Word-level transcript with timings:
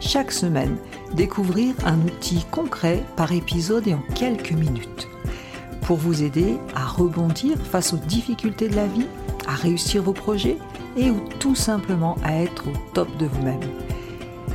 chaque 0.00 0.32
semaine, 0.32 0.76
découvrir 1.12 1.74
un 1.84 2.00
outil 2.00 2.44
concret 2.50 3.04
par 3.16 3.32
épisode 3.32 3.86
et 3.86 3.94
en 3.94 4.02
quelques 4.14 4.52
minutes. 4.52 5.08
Pour 5.82 5.96
vous 5.98 6.22
aider 6.22 6.58
à 6.74 6.86
rebondir 6.86 7.58
face 7.58 7.92
aux 7.92 7.98
difficultés 7.98 8.68
de 8.68 8.76
la 8.76 8.86
vie, 8.86 9.06
à 9.46 9.54
réussir 9.54 10.02
vos 10.02 10.12
projets 10.12 10.56
et 10.96 11.10
ou 11.10 11.20
tout 11.38 11.54
simplement 11.54 12.16
à 12.24 12.34
être 12.34 12.68
au 12.68 12.72
top 12.94 13.14
de 13.16 13.26
vous-même. 13.26 13.60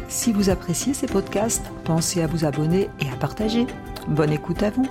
Si 0.08 0.32
vous 0.32 0.50
appréciez 0.50 0.94
ces 0.94 1.08
podcasts, 1.08 1.66
pensez 1.84 2.22
à 2.22 2.28
vous 2.28 2.46
abonner 2.46 2.90
et 3.00 3.10
à 3.10 3.16
partager. 3.16 3.68
Bonne 4.08 4.32
écoute 4.32 4.64
à 4.64 4.70
vous. 4.70 4.88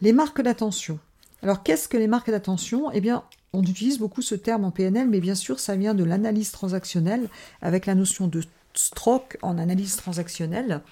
Les 0.00 0.12
marques 0.12 0.40
d'attention. 0.40 0.98
Alors 1.42 1.62
qu'est-ce 1.62 1.88
que 1.88 1.96
les 1.96 2.06
marques 2.06 2.30
d'attention? 2.30 2.90
Eh 2.92 3.00
bien, 3.00 3.24
on 3.52 3.62
utilise 3.62 3.98
beaucoup 3.98 4.22
ce 4.22 4.34
terme 4.34 4.64
en 4.64 4.70
PNL, 4.70 5.08
mais 5.08 5.20
bien 5.20 5.34
sûr, 5.34 5.60
ça 5.60 5.76
vient 5.76 5.94
de 5.94 6.04
l'analyse 6.04 6.50
transactionnelle 6.50 7.28
avec 7.62 7.86
la 7.86 7.94
notion 7.94 8.28
de 8.28 8.42
stroke 8.74 9.38
en 9.42 9.58
analyse 9.58 9.96
transactionnelle. 9.96 10.82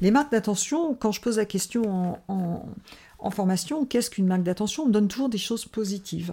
Les 0.00 0.10
marques 0.10 0.30
d'attention, 0.30 0.94
quand 0.94 1.12
je 1.12 1.20
pose 1.20 1.38
la 1.38 1.44
question 1.44 2.18
en, 2.28 3.30
formation, 3.30 3.84
qu'est-ce 3.84 4.10
qu'une 4.10 4.26
marque 4.26 4.44
d'attention? 4.44 4.84
On 4.84 4.86
me 4.86 4.92
donne 4.92 5.08
toujours 5.08 5.28
des 5.28 5.38
choses 5.38 5.64
positives. 5.64 6.32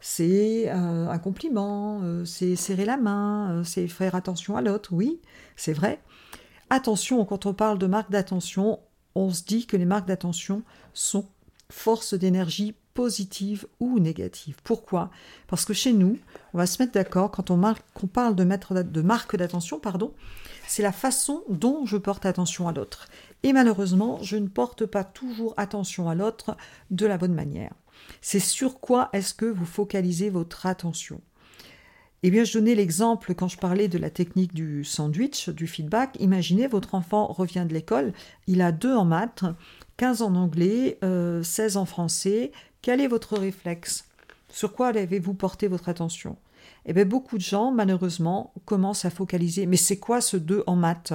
C'est 0.00 0.68
euh, 0.68 1.08
un 1.08 1.18
compliment, 1.18 2.00
euh, 2.02 2.24
c'est 2.24 2.56
serrer 2.56 2.84
la 2.84 2.96
main, 2.96 3.50
euh, 3.50 3.64
c'est 3.64 3.86
faire 3.86 4.14
attention 4.14 4.56
à 4.56 4.62
l'autre, 4.62 4.92
oui, 4.92 5.20
c'est 5.56 5.72
vrai. 5.72 6.00
Attention, 6.70 7.24
quand 7.24 7.46
on 7.46 7.54
parle 7.54 7.78
de 7.78 7.86
marques 7.86 8.10
d'attention, 8.10 8.80
on 9.14 9.30
se 9.30 9.44
dit 9.44 9.66
que 9.66 9.76
les 9.76 9.84
marques 9.84 10.08
d'attention 10.08 10.62
sont 10.92 11.26
force 11.70 12.14
d'énergie 12.14 12.74
positive 12.94 13.66
ou 13.80 13.98
négative. 13.98 14.56
Pourquoi? 14.64 15.10
Parce 15.48 15.64
que 15.64 15.74
chez 15.74 15.92
nous, 15.92 16.18
on 16.54 16.58
va 16.58 16.66
se 16.66 16.80
mettre 16.80 16.92
d'accord 16.92 17.30
quand 17.30 17.50
on, 17.50 17.60
parle 18.06 18.36
de, 18.36 18.44
mettre, 18.44 18.82
de 18.82 19.02
marque 19.02 19.36
d'attention, 19.36 19.80
pardon, 19.80 20.14
c'est 20.66 20.82
la 20.82 20.92
façon 20.92 21.42
dont 21.48 21.84
je 21.84 21.96
porte 21.96 22.24
attention 22.24 22.68
à 22.68 22.72
l'autre. 22.72 23.08
Et 23.42 23.52
malheureusement, 23.52 24.18
je 24.22 24.36
ne 24.36 24.48
porte 24.48 24.86
pas 24.86 25.04
toujours 25.04 25.54
attention 25.56 26.08
à 26.08 26.14
l'autre 26.14 26.56
de 26.90 27.06
la 27.06 27.18
bonne 27.18 27.34
manière. 27.34 27.74
C'est 28.22 28.40
sur 28.40 28.80
quoi 28.80 29.10
est-ce 29.12 29.34
que 29.34 29.46
vous 29.46 29.66
focalisez 29.66 30.30
votre 30.30 30.66
attention? 30.66 31.20
Eh 32.26 32.30
bien, 32.30 32.44
je 32.44 32.54
donnais 32.54 32.74
l'exemple 32.74 33.34
quand 33.34 33.48
je 33.48 33.58
parlais 33.58 33.86
de 33.86 33.98
la 33.98 34.08
technique 34.08 34.54
du 34.54 34.82
sandwich, 34.82 35.50
du 35.50 35.66
feedback. 35.66 36.16
Imaginez, 36.20 36.66
votre 36.66 36.94
enfant 36.94 37.26
revient 37.26 37.66
de 37.68 37.74
l'école, 37.74 38.14
il 38.46 38.62
a 38.62 38.72
deux 38.72 38.96
en 38.96 39.04
maths, 39.04 39.44
15 39.98 40.22
en 40.22 40.34
anglais, 40.34 40.98
16 41.02 41.02
euh, 41.02 41.80
en 41.80 41.84
français, 41.84 42.50
quel 42.84 43.00
est 43.00 43.08
votre 43.08 43.38
réflexe? 43.38 44.04
Sur 44.50 44.74
quoi 44.74 44.88
avez-vous 44.88 45.32
porté 45.32 45.68
votre 45.68 45.88
attention? 45.88 46.36
Eh 46.84 46.92
bien, 46.92 47.06
beaucoup 47.06 47.38
de 47.38 47.42
gens, 47.42 47.72
malheureusement, 47.72 48.52
commencent 48.66 49.06
à 49.06 49.10
focaliser. 49.10 49.64
Mais 49.64 49.78
c'est 49.78 49.96
quoi 49.96 50.20
ce 50.20 50.36
2 50.36 50.64
en 50.66 50.76
maths? 50.76 51.14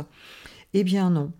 Eh 0.73 0.84
bien, 0.84 1.12
non. 1.12 1.31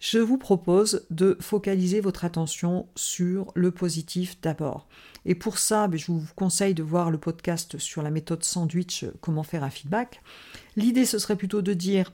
Je 0.00 0.18
vous 0.18 0.38
propose 0.38 1.06
de 1.10 1.36
focaliser 1.38 2.00
votre 2.00 2.24
attention 2.24 2.86
sur 2.96 3.52
le 3.54 3.72
positif 3.72 4.40
d'abord. 4.40 4.88
Et 5.26 5.34
pour 5.34 5.58
ça, 5.58 5.86
ben, 5.86 5.98
je 5.98 6.12
vous 6.12 6.24
conseille 6.34 6.72
de 6.72 6.82
voir 6.82 7.10
le 7.10 7.18
podcast 7.18 7.76
sur 7.76 8.00
la 8.00 8.10
méthode 8.10 8.42
sandwich, 8.42 9.04
comment 9.20 9.42
faire 9.42 9.64
un 9.64 9.70
feedback. 9.70 10.22
L'idée, 10.76 11.04
ce 11.04 11.18
serait 11.18 11.36
plutôt 11.36 11.60
de 11.60 11.74
dire 11.74 12.10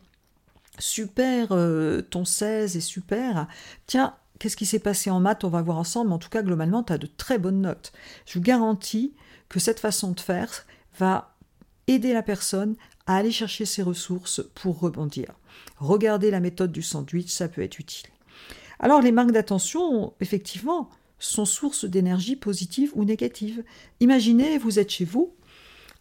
super, 0.78 1.48
euh, 1.53 2.00
ton 2.03 2.25
16 2.25 2.76
est 2.76 2.81
super. 2.81 3.47
Tiens, 3.86 4.14
Qu'est-ce 4.41 4.56
qui 4.56 4.64
s'est 4.64 4.78
passé 4.78 5.10
en 5.10 5.20
maths? 5.20 5.44
On 5.44 5.50
va 5.50 5.60
voir 5.60 5.76
ensemble. 5.76 6.12
En 6.12 6.19
tout 6.19 6.31
cas, 6.31 6.42
globalement, 6.42 6.82
tu 6.82 6.94
as 6.94 6.98
de 6.98 7.06
très 7.06 7.38
bonnes 7.38 7.60
notes. 7.60 7.92
Je 8.25 8.38
vous 8.38 8.42
garantis 8.42 9.12
que 9.50 9.60
cette 9.60 9.78
façon 9.78 10.12
de 10.12 10.20
faire 10.20 10.66
va 10.98 11.36
aider 11.88 12.14
la 12.14 12.22
personne 12.22 12.75
à 13.06 13.16
aller 13.16 13.32
chercher 13.32 13.66
ses 13.66 13.82
ressources 13.82 14.42
pour 14.54 14.81
rebondir. 14.81 15.34
Regardez 15.76 16.31
la 16.31 16.41
méthode 16.41 16.72
du 16.72 16.81
sandwich, 16.81 17.31
ça 17.31 17.48
peut 17.48 17.60
être 17.60 17.78
utile. 17.78 18.08
Alors, 18.78 19.02
les 19.02 19.12
marques 19.12 19.32
d'attention, 19.32 20.14
effectivement, 20.20 20.88
sont 21.19 21.44
source 21.44 21.84
d'énergie 21.84 22.37
positive 22.37 22.92
ou 22.94 23.04
négative. 23.04 23.62
Imaginez, 24.00 24.56
vous 24.56 24.78
êtes 24.78 24.91
chez 24.91 25.04
vous, 25.04 25.34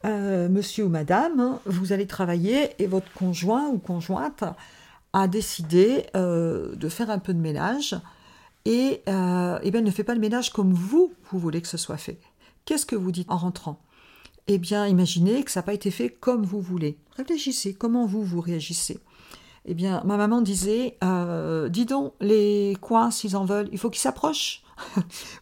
euh, 0.05 0.47
monsieur 0.49 0.85
ou 0.85 0.89
madame, 0.89 1.59
vous 1.65 1.91
allez 1.91 2.07
travailler 2.07 2.69
et 2.79 2.87
votre 2.87 3.11
conjoint 3.13 3.67
ou 3.67 3.77
conjointe 3.77 4.43
a 5.13 5.27
décidé 5.27 6.05
euh, 6.15 6.75
de 6.75 6.89
faire 6.89 7.09
un 7.09 7.19
peu 7.19 7.33
de 7.33 7.39
ménage 7.39 7.95
et, 8.65 9.01
euh, 9.07 9.59
eh 9.63 9.71
bien, 9.71 9.81
ne 9.81 9.91
fait 9.91 10.03
pas 10.03 10.13
le 10.13 10.19
ménage 10.19 10.51
comme 10.51 10.73
vous, 10.73 11.11
vous 11.31 11.39
voulez 11.39 11.61
que 11.61 11.67
ce 11.67 11.77
soit 11.77 11.97
fait. 11.97 12.19
Qu'est-ce 12.65 12.85
que 12.85 12.95
vous 12.95 13.11
dites 13.11 13.29
en 13.31 13.37
rentrant? 13.37 13.79
Eh 14.47 14.57
bien, 14.57 14.87
imaginez 14.87 15.43
que 15.43 15.51
ça 15.51 15.59
n'a 15.59 15.63
pas 15.63 15.73
été 15.73 15.91
fait 15.91 16.09
comme 16.09 16.43
vous 16.45 16.61
voulez. 16.61 16.97
Réfléchissez, 17.17 17.73
comment 17.73 18.05
vous, 18.05 18.23
vous 18.23 18.41
réagissez? 18.41 18.99
Eh 19.65 19.73
bien, 19.73 20.01
ma 20.05 20.17
maman 20.17 20.41
disait, 20.41 20.97
euh, 21.03 21.69
dis 21.69 21.85
donc, 21.85 22.13
les 22.21 22.77
coins, 22.81 23.11
s'ils 23.11 23.35
en 23.35 23.45
veulent, 23.45 23.69
il 23.71 23.77
faut 23.77 23.89
qu'ils 23.89 24.01
s'approchent. 24.01 24.63
vous 24.95 25.01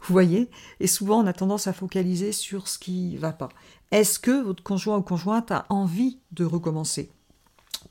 voyez? 0.10 0.50
Et 0.80 0.88
souvent, 0.88 1.24
on 1.24 1.28
a 1.28 1.34
tendance 1.34 1.68
à 1.68 1.74
focaliser 1.74 2.32
sur 2.32 2.68
ce 2.68 2.80
qui 2.80 3.14
ne 3.14 3.20
va 3.20 3.32
pas. 3.32 3.50
Est-ce 3.92 4.20
que 4.20 4.44
votre 4.44 4.64
conjoint 4.64 4.98
ou 4.98 5.02
conjointe 5.02 5.52
a 5.52 5.66
envie 5.70 6.20
de 6.32 6.44
recommencer? 6.46 7.10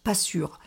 Pas 0.05 0.15
sûr. 0.15 0.59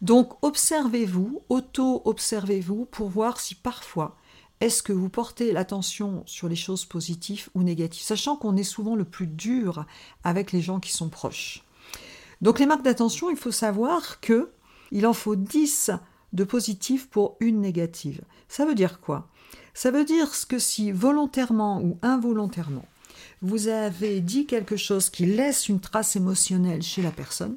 Donc 0.00 0.32
observez-vous, 0.42 1.42
auto-observez-vous 1.48 2.86
pour 2.86 3.08
voir 3.08 3.38
si 3.38 3.54
parfois 3.54 4.16
est-ce 4.60 4.82
que 4.82 4.92
vous 4.92 5.08
portez 5.08 5.52
l'attention 5.52 6.24
sur 6.26 6.48
les 6.48 6.56
choses 6.56 6.84
positives 6.84 7.48
ou 7.54 7.62
négatives, 7.62 8.02
sachant 8.02 8.36
qu'on 8.36 8.56
est 8.56 8.64
souvent 8.64 8.96
le 8.96 9.04
plus 9.04 9.28
dur 9.28 9.86
avec 10.24 10.52
les 10.52 10.60
gens 10.60 10.80
qui 10.80 10.92
sont 10.92 11.08
proches. 11.08 11.64
Donc 12.40 12.58
les 12.58 12.66
marques 12.66 12.82
d'attention, 12.82 13.30
il 13.30 13.36
faut 13.36 13.52
savoir 13.52 14.20
que 14.20 14.50
il 14.92 15.06
en 15.06 15.12
faut 15.12 15.34
10 15.34 15.90
de 16.32 16.44
positifs 16.44 17.08
pour 17.08 17.36
une 17.40 17.60
négative. 17.60 18.20
Ça 18.48 18.64
veut 18.64 18.74
dire 18.74 19.00
quoi? 19.00 19.28
Ça 19.74 19.90
veut 19.90 20.04
dire 20.04 20.30
que 20.48 20.58
si 20.58 20.92
volontairement 20.92 21.80
ou 21.82 21.98
involontairement, 22.02 22.86
vous 23.40 23.68
avez 23.68 24.20
dit 24.20 24.46
quelque 24.46 24.76
chose 24.76 25.10
qui 25.10 25.26
laisse 25.26 25.68
une 25.68 25.80
trace 25.80 26.14
émotionnelle 26.14 26.82
chez 26.82 27.02
la 27.02 27.10
personne, 27.10 27.56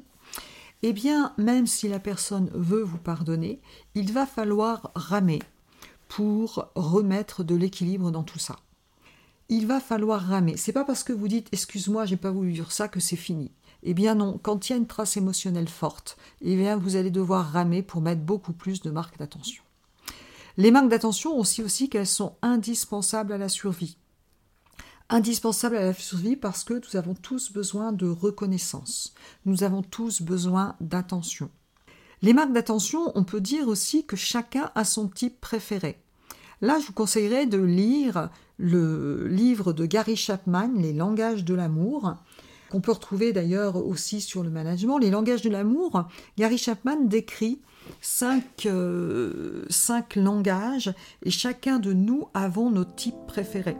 eh 0.82 0.92
bien, 0.92 1.32
même 1.38 1.66
si 1.66 1.88
la 1.88 2.00
personne 2.00 2.50
veut 2.54 2.82
vous 2.82 2.98
pardonner, 2.98 3.60
il 3.94 4.12
va 4.12 4.26
falloir 4.26 4.90
ramer 4.94 5.40
pour 6.08 6.70
remettre 6.74 7.44
de 7.44 7.54
l'équilibre 7.54 8.10
dans 8.10 8.22
tout 8.22 8.38
ça. 8.38 8.56
Il 9.48 9.66
va 9.66 9.80
falloir 9.80 10.20
ramer. 10.20 10.56
C'est 10.56 10.72
pas 10.72 10.84
parce 10.84 11.04
que 11.04 11.12
vous 11.12 11.28
dites 11.28 11.48
excuse-moi, 11.52 12.04
j'ai 12.04 12.16
pas 12.16 12.30
voulu 12.30 12.52
dire 12.52 12.72
ça 12.72 12.88
que 12.88 13.00
c'est 13.00 13.16
fini. 13.16 13.52
Eh 13.88 13.94
bien 13.94 14.16
non, 14.16 14.38
quand 14.42 14.68
il 14.68 14.72
y 14.72 14.74
a 14.74 14.78
une 14.78 14.88
trace 14.88 15.16
émotionnelle 15.16 15.68
forte, 15.68 16.16
eh 16.42 16.56
bien 16.56 16.76
vous 16.76 16.96
allez 16.96 17.10
devoir 17.10 17.52
ramer 17.52 17.82
pour 17.82 18.00
mettre 18.00 18.20
beaucoup 18.20 18.52
plus 18.52 18.82
de 18.82 18.90
marques 18.90 19.18
d'attention. 19.18 19.62
Les 20.56 20.72
marques 20.72 20.88
d'attention 20.88 21.38
aussi 21.38 21.62
aussi 21.62 21.88
qu'elles 21.88 22.06
sont 22.06 22.34
indispensables 22.42 23.32
à 23.32 23.38
la 23.38 23.48
survie 23.48 23.96
indispensable 25.08 25.76
à 25.76 25.84
la 25.84 25.94
survie 25.94 26.36
parce 26.36 26.64
que 26.64 26.74
nous 26.74 26.96
avons 26.96 27.14
tous 27.14 27.52
besoin 27.52 27.92
de 27.92 28.08
reconnaissance. 28.08 29.14
Nous 29.44 29.62
avons 29.62 29.82
tous 29.82 30.22
besoin 30.22 30.74
d'attention. 30.80 31.50
Les 32.22 32.32
marques 32.32 32.52
d'attention, 32.52 33.12
on 33.14 33.24
peut 33.24 33.40
dire 33.40 33.68
aussi 33.68 34.04
que 34.04 34.16
chacun 34.16 34.70
a 34.74 34.84
son 34.84 35.08
type 35.08 35.40
préféré. 35.40 36.02
Là, 36.60 36.78
je 36.80 36.86
vous 36.86 36.92
conseillerais 36.92 37.46
de 37.46 37.58
lire 37.58 38.30
le 38.58 39.28
livre 39.28 39.72
de 39.72 39.84
Gary 39.84 40.16
Chapman, 40.16 40.70
Les 40.76 40.94
langages 40.94 41.44
de 41.44 41.54
l'amour, 41.54 42.14
qu'on 42.70 42.80
peut 42.80 42.92
retrouver 42.92 43.32
d'ailleurs 43.32 43.76
aussi 43.76 44.20
sur 44.20 44.42
le 44.42 44.50
management. 44.50 44.98
Les 44.98 45.10
langages 45.10 45.42
de 45.42 45.50
l'amour, 45.50 46.04
Gary 46.36 46.58
Chapman 46.58 47.04
décrit 47.04 47.60
cinq, 48.00 48.66
euh, 48.66 49.64
langages 50.16 50.92
et 51.22 51.30
chacun 51.30 51.78
de 51.78 51.92
nous 51.92 52.28
avons 52.34 52.70
nos 52.70 52.84
types 52.84 53.26
préférés. 53.26 53.76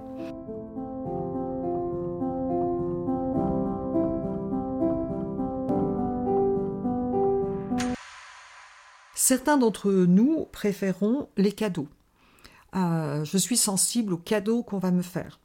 Certains 9.14 9.56
d'entre 9.56 9.90
nous 9.90 10.46
préféreront 10.52 11.28
les 11.36 11.50
cadeaux. 11.50 11.88
Euh, 12.76 13.24
je 13.24 13.38
suis 13.38 13.56
sensible 13.56 14.12
aux 14.12 14.18
cadeaux 14.18 14.62
qu'on 14.62 14.78
va 14.78 14.90
me 14.90 15.02
faire. 15.02 15.40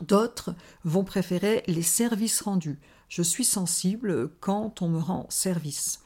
D'autres 0.00 0.54
vont 0.84 1.04
préférer 1.04 1.62
les 1.66 1.82
services 1.82 2.40
rendus. 2.40 2.78
Je 3.08 3.22
suis 3.22 3.44
sensible 3.44 4.30
quand 4.40 4.82
on 4.82 4.88
me 4.88 4.98
rend 4.98 5.26
service. 5.28 6.00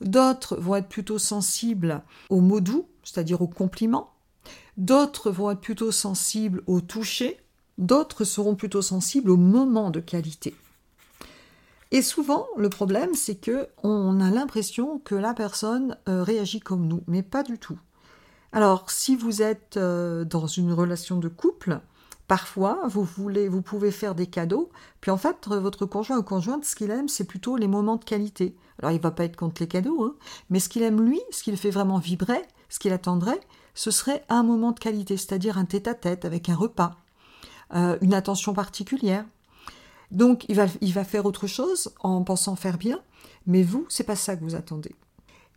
D'autres 0.00 0.56
vont 0.56 0.76
être 0.76 0.88
plutôt 0.88 1.18
sensibles 1.18 2.02
aux 2.28 2.40
mots 2.40 2.60
doux, 2.60 2.86
c'est-à-dire 3.02 3.42
aux 3.42 3.48
compliments. 3.48 4.12
D'autres 4.76 5.30
vont 5.30 5.50
être 5.50 5.60
plutôt 5.60 5.92
sensibles 5.92 6.62
au 6.66 6.80
toucher. 6.80 7.40
D'autres 7.78 8.24
seront 8.24 8.56
plutôt 8.56 8.82
sensibles 8.82 9.30
au 9.30 9.36
moment 9.36 9.90
de 9.90 10.00
qualité. 10.00 10.54
Et 11.92 12.02
souvent, 12.02 12.46
le 12.56 12.68
problème, 12.68 13.14
c'est 13.14 13.36
que 13.36 13.68
on 13.82 14.20
a 14.20 14.30
l'impression 14.30 14.98
que 14.98 15.14
la 15.14 15.34
personne 15.34 15.96
euh, 16.08 16.22
réagit 16.22 16.60
comme 16.60 16.86
nous, 16.86 17.02
mais 17.06 17.22
pas 17.22 17.42
du 17.42 17.58
tout. 17.58 17.78
Alors, 18.52 18.90
si 18.90 19.14
vous 19.16 19.42
êtes 19.42 19.76
euh, 19.76 20.24
dans 20.24 20.46
une 20.46 20.72
relation 20.72 21.18
de 21.18 21.28
couple, 21.28 21.80
parfois 22.28 22.80
vous 22.88 23.04
voulez, 23.04 23.48
vous 23.48 23.62
pouvez 23.62 23.90
faire 23.90 24.14
des 24.14 24.26
cadeaux, 24.26 24.70
puis 25.00 25.10
en 25.10 25.16
fait, 25.16 25.46
votre 25.48 25.86
conjoint 25.86 26.18
ou 26.18 26.22
conjointe, 26.22 26.64
ce 26.64 26.74
qu'il 26.74 26.90
aime, 26.90 27.08
c'est 27.08 27.24
plutôt 27.24 27.56
les 27.56 27.68
moments 27.68 27.96
de 27.96 28.04
qualité. 28.04 28.56
Alors, 28.78 28.92
il 28.92 29.00
va 29.00 29.10
pas 29.10 29.24
être 29.24 29.36
contre 29.36 29.62
les 29.62 29.68
cadeaux, 29.68 30.02
hein, 30.04 30.14
mais 30.50 30.60
ce 30.60 30.68
qu'il 30.68 30.82
aime 30.82 31.00
lui, 31.00 31.20
ce 31.30 31.42
qu'il 31.42 31.56
fait 31.56 31.70
vraiment 31.70 31.98
vibrer, 31.98 32.42
ce 32.68 32.78
qu'il 32.78 32.92
attendrait, 32.92 33.40
ce 33.74 33.90
serait 33.90 34.24
un 34.28 34.42
moment 34.42 34.72
de 34.72 34.80
qualité, 34.80 35.16
c'est-à-dire 35.16 35.58
un 35.58 35.64
tête-à-tête 35.64 36.24
avec 36.24 36.48
un 36.48 36.56
repas, 36.56 36.96
euh, 37.74 37.96
une 38.00 38.14
attention 38.14 38.52
particulière. 38.54 39.24
Donc 40.10 40.44
il 40.48 40.56
va, 40.56 40.66
il 40.80 40.92
va 40.92 41.04
faire 41.04 41.26
autre 41.26 41.46
chose 41.46 41.92
en 42.00 42.22
pensant 42.22 42.56
faire 42.56 42.78
bien, 42.78 43.00
mais 43.46 43.62
vous, 43.62 43.86
c'est 43.88 44.04
pas 44.04 44.16
ça 44.16 44.36
que 44.36 44.44
vous 44.44 44.54
attendez. 44.54 44.94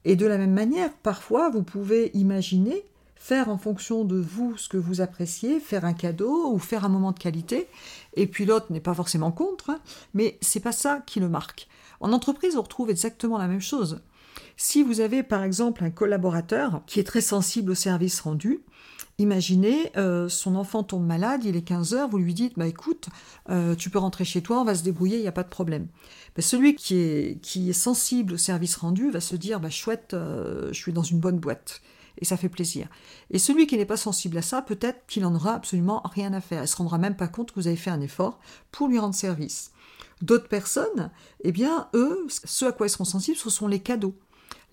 Et 0.06 0.15
de 0.15 0.25
la 0.25 0.38
même 0.38 0.54
manière, 0.54 0.92
parfois, 1.04 1.50
vous 1.50 1.63
pouvez 1.63 2.12
imaginer 2.13 2.86
faire 3.19 3.50
en 3.50 3.57
fonction 3.57 4.06
de 4.06 4.16
vous 4.16 4.57
ce 4.57 4.69
que 4.69 4.77
vous 4.77 5.01
appréciez, 5.01 5.60
faire 5.60 5.86
un 5.86 5.94
cadeau 5.94 6.51
ou 6.51 6.57
faire 6.57 6.86
un 6.86 6.89
moment 6.89 7.12
de 7.12 7.19
qualité, 7.19 7.68
et 8.16 8.25
puis 8.25 8.45
l'autre 8.45 8.71
n'est 8.71 8.80
pas 8.80 8.95
forcément 8.95 9.31
contre, 9.31 9.69
hein, 9.69 9.80
mais 10.16 10.39
c'est 10.42 10.62
pas 10.62 10.71
ça 10.71 11.04
qui 11.06 11.19
le 11.19 11.30
marque. 11.30 11.68
En 12.00 12.13
entreprise, 12.13 12.56
on 12.56 12.62
retrouve 12.62 12.89
exactement 12.89 13.38
la 13.38 13.48
même 13.48 13.62
chose. 13.62 14.01
Si 14.56 14.83
vous 14.83 15.01
avez 15.01 15.21
par 15.21 15.44
exemple 15.44 15.83
un 15.83 15.92
collaborateur 15.92 16.81
qui 16.88 17.00
est 17.00 17.04
très 17.04 17.21
sensible 17.21 17.71
au 17.71 17.75
service 17.75 18.21
rendu, 18.21 18.63
Imaginez, 19.19 19.92
euh, 19.98 20.30
son 20.30 20.56
enfant 20.56 20.81
tombe 20.81 21.06
malade, 21.06 21.44
il 21.44 21.57
est 21.57 21.62
15 21.62 21.94
heures, 21.94 22.07
vous 22.07 22.19
lui 22.19 22.33
dites, 22.33 22.54
bah 22.57 22.68
écoute, 22.68 23.10
euh, 23.50 23.75
tu 23.75 23.89
peux 23.89 24.00
rentrer 24.00 24.24
chez 24.24 24.42
toi, 24.42 24.62
on 24.62 24.63
va 24.63 24.75
se 24.75 24.83
débrouiller, 24.83 25.18
il 25.18 25.22
n'y 25.22 25.27
a 25.27 25.33
pas 25.33 25.44
de 25.44 25.50
problème. 25.50 25.88
Ben, 26.38 26.42
celui 26.42 26.74
qui 26.74 26.95
est, 26.95 27.42
qui 27.42 27.69
est 27.69 27.74
sensible 27.74 28.36
au 28.36 28.38
service 28.38 28.77
rendu 28.77 29.12
va 29.12 29.19
se 29.19 29.36
dire, 29.36 29.60
bah 29.60 29.69
chouette, 29.69 30.13
euh, 30.13 30.69
je 30.72 30.80
suis 30.80 30.94
dans 30.94 31.04
une 31.04 31.19
bonne 31.19 31.38
boîte. 31.38 31.81
Et 32.19 32.25
ça 32.25 32.38
fait 32.38 32.50
plaisir. 32.50 32.88
Et 33.31 33.39
celui 33.39 33.66
qui 33.66 33.77
n'est 33.77 33.86
pas 33.86 33.98
sensible 33.98 34.38
à 34.38 34.42
ça, 34.42 34.62
peut-être 34.62 35.06
qu'il 35.07 35.24
n'en 35.24 35.33
aura 35.36 35.56
absolument 35.56 36.01
rien 36.06 36.33
à 36.33 36.42
faire. 36.42 36.60
Il 36.60 36.63
ne 36.63 36.68
se 36.68 36.75
rendra 36.75 36.98
même 36.98 37.16
pas 37.16 37.27
compte 37.27 37.51
que 37.51 37.60
vous 37.60 37.68
avez 37.68 37.77
fait 37.77 37.89
un 37.89 38.01
effort 38.01 38.39
pour 38.71 38.88
lui 38.88 39.00
rendre 39.00 39.16
service. 39.16 39.71
D'autres 40.21 40.50
personnes, 40.50 41.12
eh 41.44 41.51
bien, 41.51 41.88
eux, 41.94 42.27
ce 42.30 42.66
à 42.66 42.71
quoi 42.74 42.88
ils 42.88 42.89
seront 42.89 43.06
sensibles, 43.06 43.38
ce 43.38 43.50
sont 43.50 43.68
les 43.68 43.80
cadeaux 43.80 44.16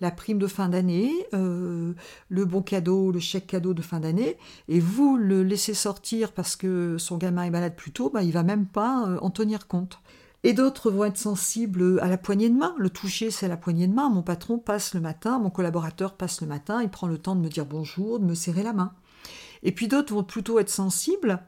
la 0.01 0.11
prime 0.11 0.37
de 0.37 0.47
fin 0.47 0.69
d'année, 0.69 1.11
euh, 1.33 1.93
le 2.29 2.45
bon 2.45 2.61
cadeau, 2.61 3.11
le 3.11 3.19
chèque 3.19 3.47
cadeau 3.47 3.73
de 3.73 3.81
fin 3.81 3.99
d'année, 3.99 4.37
et 4.67 4.79
vous 4.79 5.17
le 5.17 5.43
laissez 5.43 5.73
sortir 5.73 6.33
parce 6.33 6.55
que 6.55 6.97
son 6.97 7.17
gamin 7.17 7.43
est 7.43 7.49
malade 7.49 7.75
plus 7.75 7.91
tôt, 7.91 8.09
bah, 8.09 8.23
il 8.23 8.31
va 8.31 8.43
même 8.43 8.65
pas 8.65 9.07
euh, 9.07 9.17
en 9.21 9.29
tenir 9.29 9.67
compte. 9.67 9.99
Et 10.47 10.53
d'autres 10.53 10.91
vont 10.91 11.03
être 11.03 11.17
sensibles 11.17 11.99
à 11.99 12.07
la 12.07 12.17
poignée 12.17 12.47
de 12.47 12.55
main. 12.55 12.73
Le 12.77 12.89
toucher, 12.89 13.31
c'est 13.31 13.49
la 13.49 13.57
poignée 13.57 13.85
de 13.85 13.93
main. 13.93 14.07
Mon 14.07 14.21
patron 14.21 14.59
passe 14.59 14.93
le 14.93 15.01
matin, 15.01 15.39
mon 15.39 15.49
collaborateur 15.49 16.13
passe 16.13 16.39
le 16.39 16.47
matin, 16.47 16.81
il 16.81 16.87
prend 16.87 17.07
le 17.07 17.17
temps 17.17 17.35
de 17.35 17.41
me 17.41 17.49
dire 17.49 17.65
bonjour, 17.65 18.17
de 18.17 18.23
me 18.23 18.33
serrer 18.33 18.63
la 18.63 18.71
main. 18.71 18.93
Et 19.63 19.71
puis 19.71 19.87
d'autres 19.87 20.13
vont 20.13 20.23
plutôt 20.23 20.59
être 20.59 20.69
sensibles. 20.69 21.39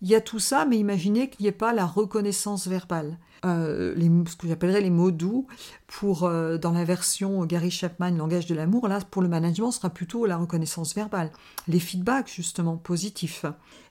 Il 0.00 0.08
y 0.08 0.14
a 0.14 0.20
tout 0.20 0.38
ça, 0.38 0.64
mais 0.64 0.78
imaginez 0.78 1.30
qu'il 1.30 1.44
n'y 1.44 1.48
ait 1.48 1.52
pas 1.52 1.72
la 1.72 1.86
reconnaissance 1.86 2.66
verbale. 2.66 3.18
Euh, 3.44 3.94
ce 4.26 4.36
que 4.36 4.48
j'appellerais 4.48 4.80
les 4.80 4.90
mots 4.90 5.10
doux, 5.10 5.46
pour, 5.86 6.24
euh, 6.24 6.58
dans 6.58 6.72
la 6.72 6.84
version 6.84 7.44
Gary 7.44 7.70
Chapman, 7.70 8.10
langage 8.10 8.46
de 8.46 8.54
l'amour, 8.54 8.88
là, 8.88 9.00
pour 9.10 9.22
le 9.22 9.28
management, 9.28 9.70
ce 9.70 9.78
sera 9.78 9.90
plutôt 9.90 10.26
la 10.26 10.36
reconnaissance 10.36 10.94
verbale, 10.94 11.30
les 11.68 11.78
feedbacks, 11.78 12.32
justement, 12.34 12.76
positifs. 12.76 13.44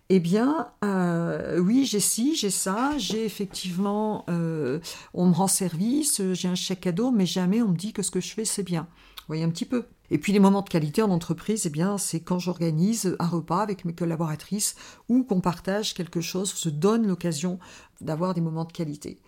Eh 0.10 0.20
bien, 0.20 0.70
euh, 0.86 1.60
oui, 1.60 1.86
j'ai 1.86 2.00
ci, 2.00 2.36
j'ai 2.36 2.50
ça, 2.50 2.92
j'ai 2.98 3.26
effectivement, 3.26 4.26
on 4.28 5.26
me 5.28 5.34
rend 5.34 5.48
service, 5.48 6.22
j'ai 6.34 6.48
un 6.48 6.56
chèque 6.56 6.82
cadeau, 6.82 7.12
mais 7.12 7.26
jamais 7.26 7.62
on 7.62 7.70
me 7.70 7.76
dit 7.76 7.92
que 7.92 8.02
ce 8.02 8.12
que 8.12 8.22
je 8.22 8.34
fais, 8.34 8.46
c'est 8.46 8.64
bien. 8.64 8.88
Voyez 9.28 9.44
un 9.44 9.50
petit 9.50 9.66
peu. 9.66 9.86
Et 10.10 10.18
puis 10.18 10.32
les 10.32 10.40
moments 10.40 10.62
de 10.62 10.70
qualité 10.70 11.02
en 11.02 11.12
entreprise, 11.12 11.66
eh 11.66 11.70
bien, 11.70 11.98
c'est 11.98 12.22
quand 12.22 12.40
j'organise 12.40 13.16
un 13.20 13.28
repas 13.28 13.62
avec 13.62 13.84
mes 13.84 13.94
collaboratrices 13.94 14.76
ou 15.10 15.24
qu'on 15.24 15.42
partage 15.42 15.94
quelque 15.94 16.22
chose, 16.22 16.54
se 16.54 16.70
donne 16.70 17.08
l'occasion 17.08 17.60
d'avoir 18.00 18.34
des 18.34 18.42
moments 18.42 18.66
de 18.66 18.72
qualité. 18.72 19.20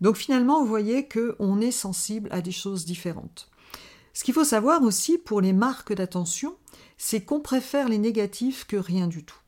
Donc 0.00 0.16
finalement, 0.16 0.60
vous 0.60 0.68
voyez 0.68 1.08
qu'on 1.08 1.60
est 1.60 1.72
sensible 1.72 2.28
à 2.32 2.40
des 2.40 2.52
choses 2.52 2.84
différentes. 2.84 3.50
Ce 4.14 4.24
qu'il 4.24 4.34
faut 4.34 4.44
savoir 4.44 4.82
aussi 4.82 5.18
pour 5.18 5.40
les 5.40 5.52
marques 5.52 5.94
d'attention, 5.94 6.56
c'est 6.98 7.22
qu'on 7.22 7.40
préfère 7.40 7.88
les 7.88 7.98
négatifs 7.98 8.66
que 8.66 8.76
rien 8.76 9.08
du 9.08 9.24
tout. 9.24 9.38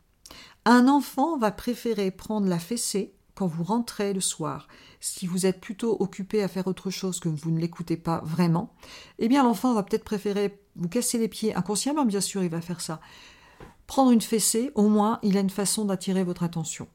Un 0.64 0.88
enfant 0.88 1.36
va 1.38 1.50
préférer 1.50 2.10
prendre 2.10 2.48
la 2.48 2.58
fessée 2.58 3.14
quand 3.34 3.46
vous 3.46 3.64
rentrez 3.64 4.12
le 4.12 4.20
soir, 4.20 4.68
si 5.00 5.26
vous 5.26 5.46
êtes 5.46 5.60
plutôt 5.60 5.96
occupé 6.00 6.42
à 6.42 6.48
faire 6.48 6.66
autre 6.66 6.90
chose 6.90 7.20
que 7.20 7.28
vous 7.28 7.50
ne 7.50 7.60
l'écoutez 7.60 7.96
pas 7.96 8.20
vraiment, 8.24 8.74
eh 9.18 9.28
bien 9.28 9.42
l'enfant 9.42 9.74
va 9.74 9.82
peut-être 9.82 10.04
préférer 10.04 10.58
vous 10.76 10.88
casser 10.88 11.18
les 11.18 11.28
pieds, 11.28 11.54
inconsciemment 11.54 12.04
bien 12.04 12.20
sûr 12.20 12.42
il 12.42 12.50
va 12.50 12.60
faire 12.60 12.80
ça. 12.80 13.00
Prendre 13.86 14.12
une 14.12 14.20
fessée, 14.20 14.70
au 14.74 14.88
moins 14.88 15.18
il 15.22 15.36
a 15.36 15.40
une 15.40 15.50
façon 15.50 15.84
d'attirer 15.84 16.24
votre 16.24 16.42
attention. 16.42 16.88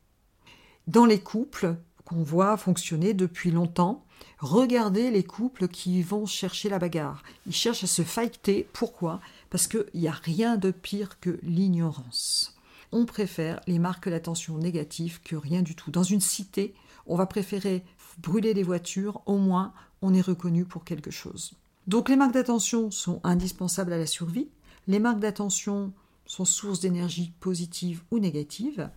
Dans 0.88 1.06
les 1.06 1.20
couples 1.20 1.76
qu'on 2.06 2.24
voit 2.24 2.58
fonctionner 2.58 3.14
depuis 3.14 3.52
longtemps, 3.52 4.06
regardez 4.40 5.12
les 5.12 5.24
couples 5.24 5.68
qui 5.68 6.02
vont 6.02 6.26
chercher 6.26 6.70
la 6.70 6.80
bagarre. 6.80 7.22
Ils 7.46 7.54
cherchent 7.54 7.84
à 7.84 7.88
se 7.88 8.02
fighter. 8.02 8.68
Pourquoi? 8.74 9.20
Parce 9.52 9.68
qu'il 9.68 9.86
n'y 9.94 10.08
a 10.08 10.12
rien 10.12 10.58
de 10.58 10.72
pire 10.72 11.20
que 11.20 11.40
l'ignorance 11.44 12.59
on 12.92 13.06
préfère 13.06 13.60
les 13.68 13.80
marques 13.80 14.10
d'attention 14.10 14.58
négatives 14.58 15.22
que 15.22 15.36
rien 15.36 15.62
du 15.62 15.76
tout. 15.76 15.92
Dans 15.92 16.04
une 16.04 16.22
cité, 16.22 16.74
on 17.06 17.16
va 17.16 17.26
préférer 17.26 17.84
brûler 18.20 18.54
les 18.54 18.64
voitures, 18.64 19.22
au 19.26 19.38
moins 19.38 19.74
on 20.02 20.14
est 20.14 20.22
reconnu 20.22 20.66
pour 20.66 20.84
quelque 20.84 21.12
chose. 21.12 21.54
Donc 21.88 22.10
les 22.10 22.16
marques 22.16 22.34
d'attention 22.34 22.92
sont 22.92 23.20
indispensables 23.24 23.94
à 23.94 23.98
la 23.98 24.06
survie. 24.06 24.50
Les 24.88 25.00
marques 25.00 25.20
d'attention 25.20 25.94
sont 26.26 26.46
source 26.46 26.80
d'énergie 26.80 27.34
positive 27.40 28.04
ou 28.12 28.20
négative. 28.20 28.90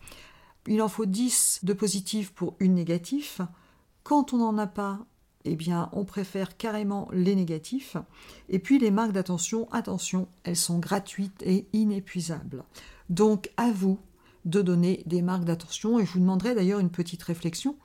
Il 0.67 0.83
en 0.83 0.89
faut 0.89 1.07
10 1.07 1.61
de 1.63 1.73
positifs 1.73 2.33
pour 2.33 2.57
une 2.61 2.75
négative. 2.75 3.47
Quand 4.03 4.33
on 4.33 4.39
n'en 4.39 4.59
a 4.59 4.67
pas, 4.67 5.01
eh 5.45 5.57
bien, 5.57 5.89
on 5.93 6.05
préfère 6.05 6.57
carrément 6.57 7.09
les 7.13 7.35
négatifs. 7.35 7.97
Et 8.49 8.59
puis 8.59 8.79
les 8.79 8.91
marques 8.91 9.13
d'attention, 9.13 9.69
attention, 9.73 10.29
elles 10.45 10.57
sont 10.57 10.79
gratuites 10.79 11.43
et 11.43 11.67
inépuisables. 11.73 12.65
Donc 13.09 13.51
à 13.57 13.71
vous 13.71 13.99
de 14.45 14.63
donner 14.63 15.03
des 15.07 15.23
marques 15.23 15.45
d'attention 15.45 15.99
et 15.99 16.07
je 16.07 16.13
vous 16.13 16.21
demanderai 16.21 16.55
d'ailleurs 16.55 16.81
une 16.81 16.91
petite 16.91 17.23
réflexion. 17.23 17.77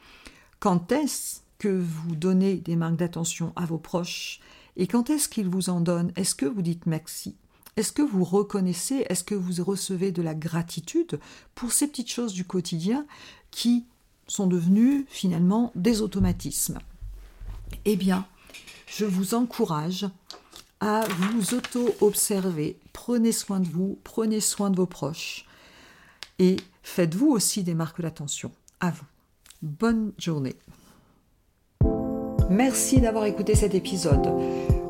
Quand 0.60 0.92
est-ce 0.92 1.42
que 1.60 1.68
vous 1.68 2.16
donnez 2.16 2.56
des 2.56 2.76
marques 2.76 2.98
d'attention 2.98 3.54
à 3.56 3.66
vos 3.66 3.78
proches? 3.78 4.40
Et 4.76 4.88
quand 4.88 5.10
est-ce 5.10 5.30
qu'ils 5.30 5.50
vous 5.50 5.70
en 5.70 5.82
donnent? 5.82 6.12
Est-ce 6.16 6.36
que 6.36 6.46
vous 6.46 6.62
dites 6.62 6.86
merci? 6.86 7.36
Est-ce 7.76 7.92
que 7.92 8.02
vous 8.02 8.24
reconnaissez? 8.24 9.06
Est-ce 9.10 9.24
que 9.24 9.36
vous 9.36 9.64
recevez 9.64 10.12
de 10.12 10.22
la 10.22 10.34
gratitude 10.34 11.20
pour 11.54 11.72
ces 11.72 11.88
petites 11.88 12.12
choses 12.12 12.34
du 12.34 12.44
quotidien 12.44 13.06
qui 13.52 13.86
sont 14.28 14.48
devenues 14.48 15.06
finalement 15.08 15.72
des 15.76 16.02
automatismes? 16.02 16.80
Eh 17.90 17.96
bien, 17.96 18.26
je 18.86 19.06
vous 19.06 19.34
encourage 19.34 20.06
à 20.82 21.06
vous 21.08 21.54
auto-observer. 21.56 22.78
Prenez 22.92 23.32
soin 23.32 23.62
de 23.62 23.68
vous, 23.70 23.98
prenez 24.04 24.42
soin 24.42 24.70
de 24.70 24.76
vos 24.76 24.86
proches 24.86 25.46
et 26.38 26.58
faites-vous 26.84 27.28
aussi 27.28 27.64
des 27.64 27.74
marques 27.74 28.02
d'attention. 28.02 28.52
À 28.82 28.92
vous. 28.92 29.06
Bonne 29.62 30.12
journée. 30.18 30.58
Merci 32.50 33.00
d'avoir 33.00 33.24
écouté 33.24 33.56
cet 33.56 33.74
épisode. 33.74 34.34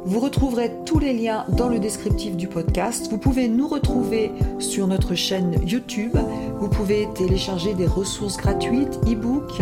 Vous 0.05 0.19
retrouverez 0.19 0.71
tous 0.83 0.97
les 0.97 1.13
liens 1.13 1.45
dans 1.49 1.69
le 1.69 1.77
descriptif 1.77 2.35
du 2.35 2.47
podcast. 2.47 3.09
Vous 3.11 3.19
pouvez 3.19 3.47
nous 3.47 3.67
retrouver 3.67 4.31
sur 4.57 4.87
notre 4.87 5.13
chaîne 5.13 5.55
YouTube. 5.67 6.17
Vous 6.59 6.69
pouvez 6.69 7.07
télécharger 7.13 7.75
des 7.75 7.85
ressources 7.85 8.37
gratuites, 8.37 8.95
e-books 9.05 9.61